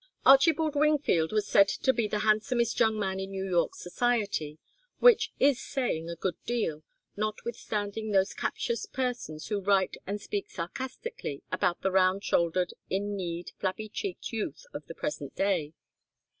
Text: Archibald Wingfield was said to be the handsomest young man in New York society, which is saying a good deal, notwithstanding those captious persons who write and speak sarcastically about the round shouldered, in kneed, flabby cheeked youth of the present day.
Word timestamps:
Archibald 0.25 0.75
Wingfield 0.75 1.31
was 1.31 1.47
said 1.47 1.67
to 1.67 1.93
be 1.93 2.07
the 2.07 2.17
handsomest 2.25 2.79
young 2.79 2.97
man 2.99 3.19
in 3.19 3.29
New 3.29 3.47
York 3.47 3.75
society, 3.75 4.57
which 4.97 5.31
is 5.39 5.61
saying 5.61 6.09
a 6.09 6.15
good 6.15 6.43
deal, 6.43 6.81
notwithstanding 7.15 8.09
those 8.09 8.33
captious 8.33 8.87
persons 8.87 9.49
who 9.49 9.61
write 9.61 9.97
and 10.07 10.19
speak 10.19 10.49
sarcastically 10.49 11.43
about 11.51 11.83
the 11.83 11.91
round 11.91 12.23
shouldered, 12.23 12.73
in 12.89 13.15
kneed, 13.15 13.51
flabby 13.59 13.89
cheeked 13.89 14.31
youth 14.33 14.65
of 14.73 14.87
the 14.87 14.95
present 14.95 15.35
day. 15.35 15.75